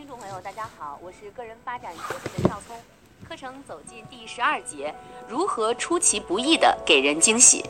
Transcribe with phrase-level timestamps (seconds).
[0.00, 2.74] 听众朋友，大家好，我是个人发展学会的赵聪。
[3.28, 4.94] 课程走进第十二节，
[5.28, 7.62] 如何出其不意的给人惊喜？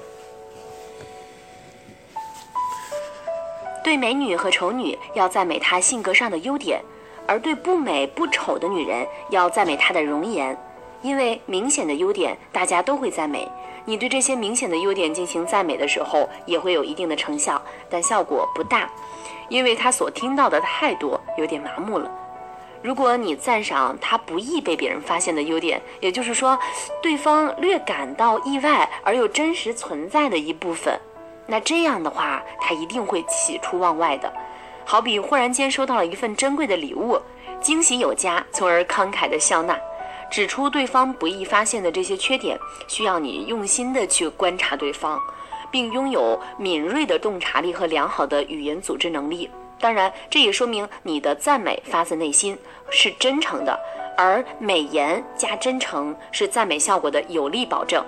[3.82, 6.80] 对美女和丑女要赞美她性格上的优点，
[7.26, 10.56] 而对不美不丑的女人要赞美她的容颜。
[11.02, 13.50] 因为明显的优点大家都会赞美，
[13.86, 17.60] 你对这些明显的优点进行赞美的时候，也会有一定的成效，
[17.90, 18.88] 但效果不大，
[19.48, 22.08] 因为他所听到的太多，有点麻木了。
[22.82, 26.58] 如果你赞赏他不易被别人发现的优点，也就是说，
[27.02, 30.98] 对方略感到意外而又真实存在的一部分，
[31.46, 34.32] 那这样的话，他一定会喜出望外的。
[34.86, 37.20] 好比忽然间收到了一份珍贵的礼物，
[37.60, 39.78] 惊喜有加，从而慷慨的笑纳。
[40.30, 45.20] 指出对方不易发现的这些缺点，需要你用心的去观察对方，
[45.70, 49.50] 并拥有敏锐的洞察力和良好的语言组织能力。
[49.80, 52.56] 当然，这也说明你的赞美发自内心，
[52.90, 53.78] 是真诚的。
[54.16, 58.04] 而美言加真诚是赞美效果的有力保证。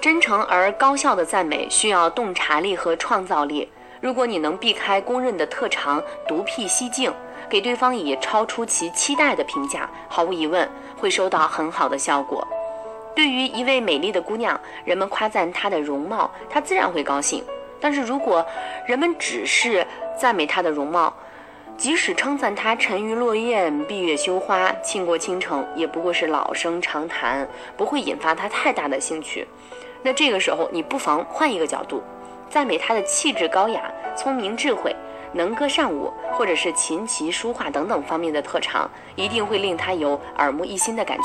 [0.00, 3.70] 真诚而高效的赞美需要洞察力和创造力。
[4.00, 7.12] 如果你能避开公认的特长，独辟蹊径。
[7.50, 10.66] 给对方以超出其期待的评价，毫无疑问
[10.96, 12.46] 会收到很好的效果。
[13.12, 17.44] 对于一位美丽的姑娘，人们夸赞她的容貌，她自然会高兴。
[17.80, 18.44] 但是如果
[18.86, 19.86] 人们只是
[20.18, 21.12] 赞美她的容貌，
[21.76, 29.48] 即使称赞她沉鱼落雁、闭月羞花、倾国倾城，也不过是老生常谈，不会引发她太大的兴趣。
[30.02, 32.02] 那这个时候，你不妨换一个角度，
[32.48, 33.82] 赞美她的气质高雅、
[34.14, 34.94] 聪明智慧。
[35.32, 41.24] 能歌善舞，或者是琴棋书画等等方面的特长，一定会令她有耳目一新的感觉。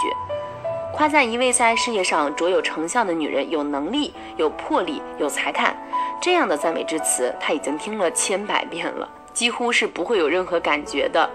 [0.93, 5.75] 夸赞一位在事业上卓有成效的女人有能力、有魄力、有才干，
[6.21, 11.29] 这样的赞美之词他已经听了千百遍了，几乎是不会有任何感觉的。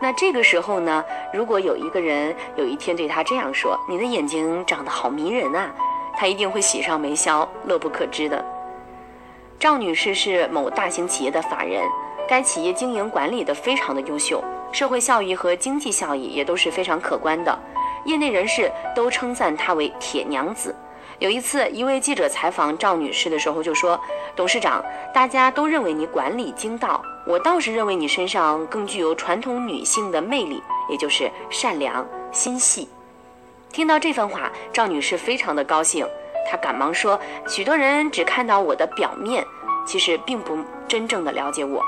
[0.00, 5.70] 那这个时候呢，如果有一个人有一天对他这样说：“你的眼睛长得好迷人啊！”
[6.16, 8.44] 他一定会喜上眉梢，乐不可支的。
[9.58, 11.82] 赵女士是某大型企业的法人，
[12.28, 14.42] 该企业经营管理的非常的优秀，
[14.72, 17.56] 社会效益和经济效益也都是非常可观的，
[18.04, 20.74] 业内人士都称赞她为铁娘子。
[21.18, 24.00] 有一次，一位记者采访赵女士的时候就说
[24.34, 32.88] ：“董事长，大家都认为你管理精到，我倒是认为你身上更具有传统女性的魅力，也就是善良心细。”
[33.72, 36.06] 听到这番话，赵女士非常的高兴。
[36.50, 39.46] 她赶忙说：“许多人只看到我的表面，
[39.86, 40.58] 其实并不
[40.88, 41.82] 真正的了解我。”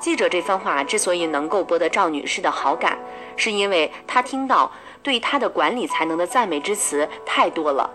[0.00, 2.98] 记者这番话之所以能够博得赵女士的好感，
[3.36, 7.88] 是因为她听到对她的管理才能的赞美之词太多了，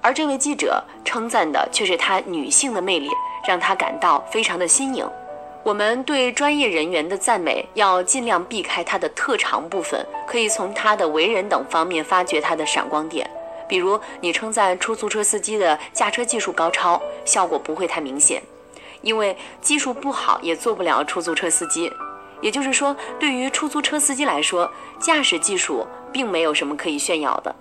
[0.00, 3.08] 而这位记者称赞的却是她女性的魅力，
[3.46, 5.08] 让她感到非常的新颖。
[5.64, 13.28] 我们对专业人员的赞美要尽量避开他的特长部分，可以从他的为人等方面发掘他的闪光点。
[13.68, 18.42] 比如，你称赞出租车司机的驾车技术高超，效果不会太明显，
[19.02, 21.92] 因为技术不好也做不了出租车司机。
[22.40, 27.54] 也就是说，对于出租车司机来说，驾驶技术并没有什么可以炫耀的。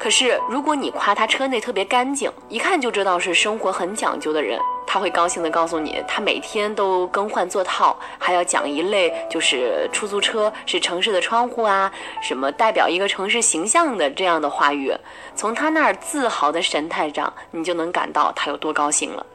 [0.00, 4.58] 可是，如果你夸他车内特别干净，一看就知道是生活很讲究的人。
[4.86, 14.90] 他会高兴地告诉你，他每天都更换座套，还要讲一类就是出租车是城市的窗户啊，什么代表一个城市形象的这样的话语。
[15.36, 19.26] 从他那儿自豪的神态上，你就能感到他有多高兴了。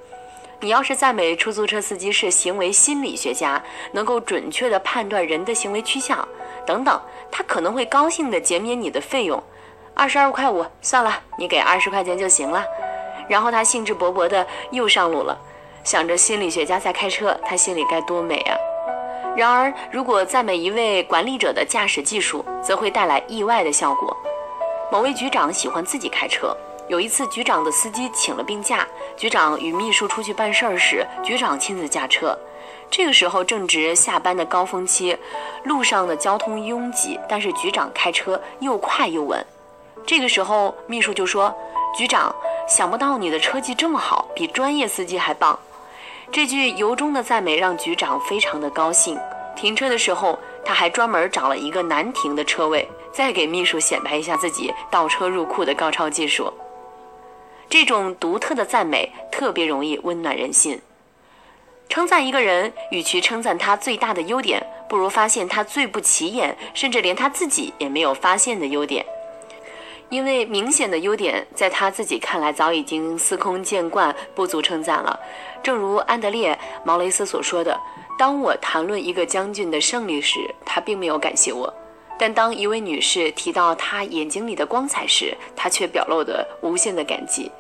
[0.61, 6.27] 你要是赞美出租车司机是行为心理学家，能够准确地判断人的行为趋向
[6.65, 6.99] 等等，
[7.31, 9.41] 他可能会高兴地减免你的费用，
[9.95, 12.63] 二十二块五，算了，你给二十块钱就行了。
[13.29, 15.35] 然后他兴致勃勃地又上路了，
[15.85, 18.57] 想着心理学家在开车，他心里该多美啊！
[19.37, 24.15] 然而，如果赞美一位管理者的驾驶技术，则会带来意外的效果。
[24.91, 26.55] 某位局长喜欢自己开车，
[26.87, 28.85] 有一次局长的司机请了病假，
[29.15, 32.37] 局长与秘书出去办事儿时，局长亲自驾车。
[32.91, 35.17] 这个时候正值下班的高峰期，
[35.63, 39.43] 路上的交通拥挤，但是局长开车又快又稳。
[40.05, 41.53] 这个时候，秘书就说
[41.97, 42.33] ：“局长。”
[42.67, 45.59] 想不到你的车技这么好，比专业司机还棒。
[46.31, 49.15] 这句由衷的赞美让局长非常的高兴。
[49.55, 56.51] 停车的时候，他还专门找了一个难停的车位，再给秘书显摆一下自己倒车入库的高超技术。
[57.69, 60.81] 这种独特的赞美特别容易温暖人心。
[61.87, 69.05] 称赞一个人，与其称赞他最大的优点，不如发现他最不起眼，甚至连他自己也没有发现的优点。
[70.09, 75.19] 因为明显的优点，在他自己看来早已经司空见惯，不足称赞了。
[75.63, 76.53] 正如安德烈·
[76.83, 77.79] 毛雷斯所说的
[78.17, 81.67] ：“当我谈论一个将军的胜利时，他并没有感谢我；
[82.19, 87.51] 但当一位女士提到她眼睛里的光彩时，她却表露的无限的感激。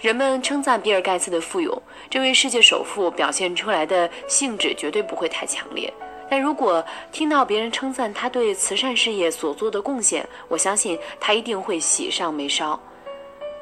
[0.00, 5.92] 人们称赞比尔·盖茨的富有，这位世界首富表现出来的兴致绝对不会太强烈。
[6.32, 6.82] 但如果
[7.12, 12.80] 听到别人称赞他对慈善事业所做的贡献，我相信他一定会喜上眉梢。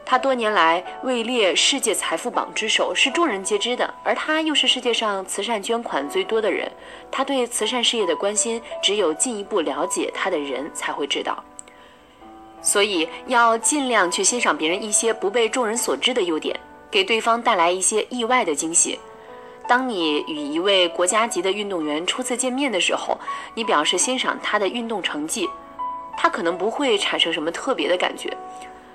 [0.06, 3.92] 他多年来位列世界财富榜之首，是众人皆知的。
[4.04, 6.70] 而他又是世界上慈善捐款最多的人。
[7.10, 11.42] 他对慈善事业的关心，只有进一步了解他的人才会知道。
[12.62, 16.56] 所以要尽量去欣赏别人一些不被众人所知的优点，
[16.88, 18.96] 给对方带来一些意外的惊喜。
[19.70, 23.16] 当你与一位国家级的运动员初次见面的时候，
[23.54, 25.48] 你表示欣赏他的运动成绩，
[26.16, 28.28] 他可能不会产生什么特别的感觉；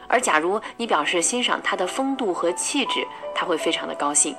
[0.06, 4.36] 而假如你表示欣赏他的风度和气质，他会非常的高兴。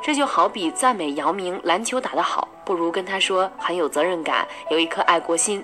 [0.00, 5.60] 这就好比赞美姚明篮球打得好，不如跟他说很有责任感，有一颗爱国心。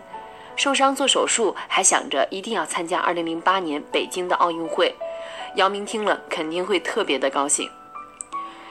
[0.56, 4.92] 受伤做手术，还想着一定要参加2008年北京的奥运会。
[5.54, 7.70] 姚明听了肯定会特别的高兴。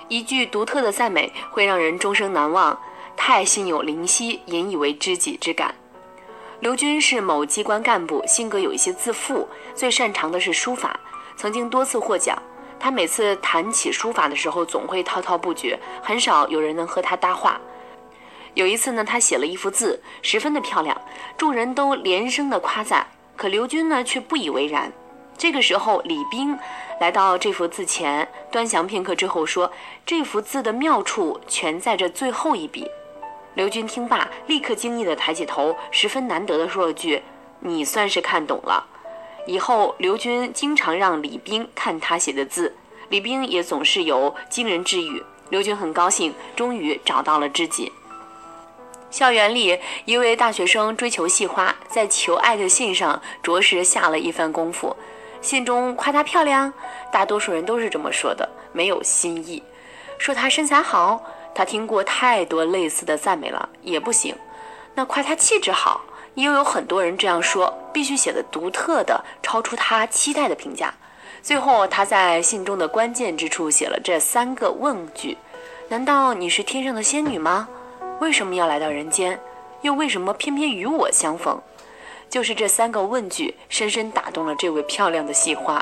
[0.08, 2.78] 一句独特的赞美会让人终生难忘。
[3.18, 5.74] 太心有灵犀，引以为知己之感。
[6.60, 11.00] 刘军是某机关干部，性格有一些自负，最擅长的是书法，
[11.38, 12.38] 曾经多次获奖。
[12.78, 17.60] 他每次谈起书法的时候，总会滔滔不绝，很少有人能和他搭话。
[18.54, 21.00] 有一次呢，他写了一幅字，十分的漂亮，
[21.38, 23.08] 众人都连声的夸赞。
[23.36, 24.92] 可刘军呢，却不以为然。
[25.38, 26.58] 这个时候，李冰
[27.00, 29.72] 来到这幅字前，端详片刻之后说
[30.06, 32.90] ：“这幅字的妙处全在这最后一笔。”
[33.56, 37.22] 刘军听罢，立刻惊异的抬起头，十分难得的说了句
[37.60, 38.88] ：“你算是看懂了。”
[39.46, 42.76] 以后，刘军经常让李冰看他写的字，
[43.10, 45.24] 李冰也总是有惊人之语。
[45.50, 47.92] 刘军很高兴，终于找到了知己。
[49.12, 54.96] 校园里，一位大学生追求系花，在求爱的信上着实下了一番功夫。
[55.42, 56.74] 信中夸她漂亮，
[57.12, 59.62] 大多数人都是这么说的，没有新意。
[60.18, 61.24] 说她身材好，
[61.54, 64.36] 他听过太多类似的赞美了，也不行。
[64.94, 66.02] 那夸她气质好，
[66.36, 70.94] 又有很多人这样说，必须写的独特的，超出他期待的评价。
[71.42, 75.38] 最后，他在信中的关键之处写了这三个问句：
[75.90, 77.68] 难道你是天上的仙女吗？
[78.20, 79.40] 为什么要来到人间？
[79.82, 81.62] 又为什么偏偏与我相逢？
[82.36, 85.82] 就是这三个问句，深深打动了这位漂亮的戏花。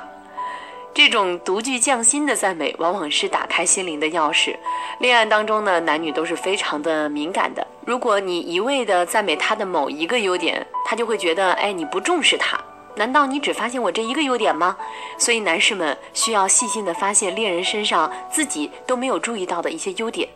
[0.94, 4.56] 这种独具匠心的赞美，往往是打开心灵的钥匙。
[5.00, 7.66] 恋爱当中呢，男女都是非常的敏感的。
[7.88, 12.56] 如果你一味的赞美他的某一个优点，他就会觉得，哎，你不重视他。
[12.98, 14.78] 难道你只发现我这一个优点吗？
[15.18, 20.30] 所以，男士们需要细心的发现恋人身上自己都没有注意到的一些优点。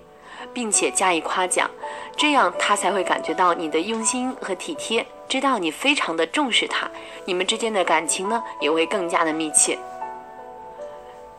[0.54, 1.70] 并且加以夸奖，
[2.16, 6.90] 这样他才会感觉到你的用心和体贴，知道你非常的重视他，
[7.26, 9.78] 你们之间的感情呢也会更加的密切。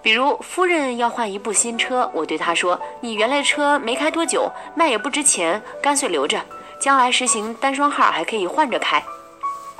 [0.00, 6.40] 比如夫人要换一部新车，我对她说：“你原来车没开多久，卖也不值钱，干脆留着，
[6.80, 9.02] 将来实行单双号还可以换着开。”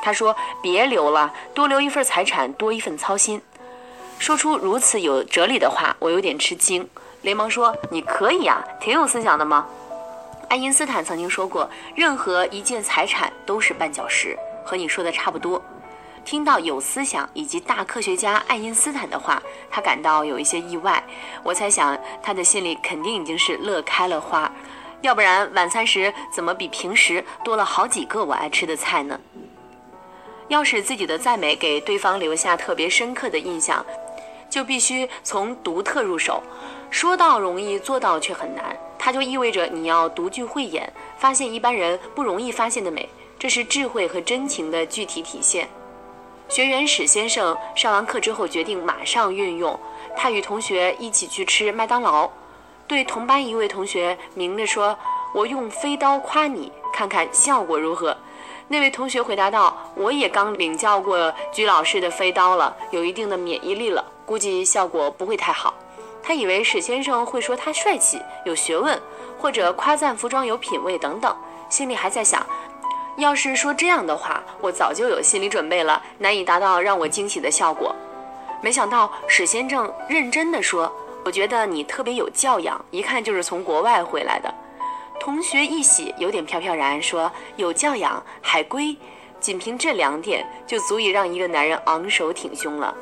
[0.02, 3.40] 她说：“别留了，多留一份财产，多一份操心。”
[4.19, 6.88] 说出如此有哲理的话，我有点吃惊。
[7.22, 9.66] 连忙说：“你可以啊，挺有思想的吗？”
[10.49, 15.62] 爱因斯坦曾经说过：“任何一件财产都是绊脚石。”和你说的差不多。
[16.25, 21.02] 听到有思想以及大科学家爱因斯坦的话，他感到有一些意外。
[21.43, 24.50] 我猜想他的心里肯定已经是乐开了花，
[25.00, 29.19] 要不然晚餐时怎么比平时多了好几个我爱吃的菜呢？
[30.49, 33.85] 要使自己的赞美给对方留下特别深刻的印象，
[34.50, 36.43] 就必须从独特入手。
[36.90, 38.76] 说到容易，做到却很难。
[38.99, 45.69] 它就意味着你要独具慧眼，发现一般人不容易发现的美，这是智慧和真情的具体体现。
[46.49, 49.78] 学员史先生上完课之后，决定马上运用。
[50.17, 52.28] 他与同学一起去吃麦当劳，
[52.87, 54.99] 对同班一位同学明着说
[55.35, 58.17] ：“我用飞刀夸你，看看效果如何。”
[58.67, 65.73] 那位同学回答道：“我也刚领教过鞠老师的飞刀了，有一定的免疫力了，估计效果不会太好。”
[66.28, 69.00] 他以为史先生会说他帅气、有学问，
[69.38, 71.35] 或者夸赞服装有品位等等，
[71.70, 72.47] 心里还在想，
[73.16, 77.97] 要是说这样的话，我早就有心理准备了，难以达到让我惊喜的效果。
[78.61, 80.92] 没想到史先生认真地说
[81.25, 84.52] ：“我觉得你特别有教养，一看就是从国外回来的。”
[85.18, 88.94] 同学一喜，有点飘飘然说：“有教养，海归，
[89.40, 92.94] 仅凭这两点就足以让一个男人昂首挺胸了。”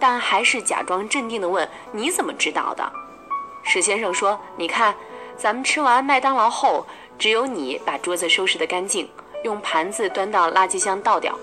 [0.00, 2.90] 但还是假装镇定地问：“你怎么知道的？”
[3.62, 4.94] 史先生说：“你看，
[5.36, 6.86] 咱们吃完麦当劳后，
[7.18, 9.08] 只有你把桌子收拾得干净，
[9.44, 11.38] 用盘子端到垃圾箱倒掉。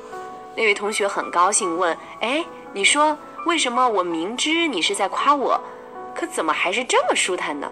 [0.56, 5.62] 那位同学很高兴，问：“哎，你说为什么我明知你是在夸我，
[6.16, 7.72] 可怎么还是这么舒坦呢？”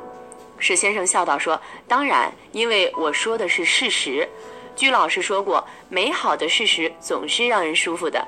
[0.60, 4.30] 史先生笑道：“说当然，因为我说的是事实。
[4.76, 8.26] 居老师说过，美好的事实总是让人舒服的。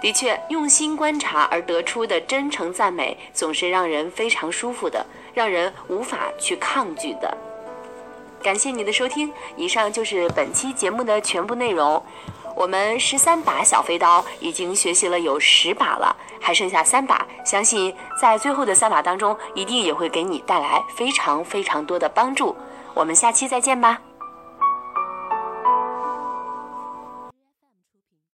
[0.00, 7.36] 的确，用心观察而得出的真诚赞美，总是让人非常舒服的，让人无法去抗拒的。”
[8.40, 12.00] 感谢你的收听，以上就是本期节目的全部内容。
[12.54, 22.56] 我们十三把小飞刀已经学习了有十把了，还剩下三把，相信在最后的三把当中，一定也会给你带来非常非常多的帮助。
[22.94, 24.00] 我们下期再见吧。